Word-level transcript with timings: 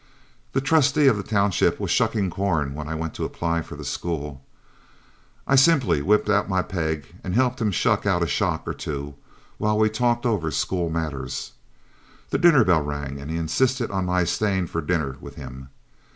The 0.53 0.61
trustee 0.61 1.05
of 1.05 1.15
the 1.15 1.21
township 1.21 1.79
was 1.79 1.91
shucking 1.91 2.31
corn 2.31 2.73
when 2.73 2.87
I 2.87 2.95
went 2.95 3.13
to 3.13 3.23
apply 3.23 3.61
for 3.61 3.75
the 3.75 3.85
school. 3.85 4.43
I 5.45 5.55
simply 5.55 6.01
whipped 6.01 6.27
out 6.27 6.49
my 6.49 6.63
peg 6.63 7.13
and 7.23 7.35
helped 7.35 7.61
him 7.61 7.69
shuck 7.69 8.07
out 8.07 8.23
a 8.23 8.25
shock 8.27 8.63
or 8.67 8.73
two 8.73 9.13
while 9.59 9.77
we 9.77 9.89
talked 9.91 10.25
over 10.25 10.49
school 10.49 10.89
matters. 10.89 11.51
The 12.31 12.39
dinner 12.39 12.63
bell 12.65 12.81
rang, 12.81 13.19
and 13.21 13.29
he 13.29 13.37
insisted 13.37 13.91
on 13.91 14.05
my 14.05 14.23
staying 14.23 14.65
for 14.69 14.81
dinner 14.81 15.17
with 15.21 15.35
him. 15.35 15.69